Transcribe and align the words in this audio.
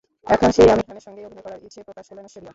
এখন 0.35 0.49
সেই 0.57 0.69
আমির 0.73 0.85
খানের 0.87 1.05
সঙ্গেই 1.07 1.25
অভিনয় 1.27 1.43
করার 1.45 1.59
ইচ্ছে 1.67 1.79
প্রকাশ 1.87 2.05
করলেন 2.09 2.23
ঐশ্বরিয়া। 2.27 2.49